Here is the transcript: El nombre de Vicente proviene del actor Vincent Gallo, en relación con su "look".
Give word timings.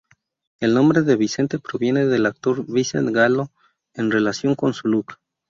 El 0.59 0.73
nombre 0.73 1.03
de 1.03 1.15
Vicente 1.15 1.59
proviene 1.59 2.07
del 2.07 2.25
actor 2.25 2.65
Vincent 2.65 3.11
Gallo, 3.11 3.51
en 3.93 4.09
relación 4.09 4.55
con 4.55 4.73
su 4.73 4.87
"look". 4.87 5.15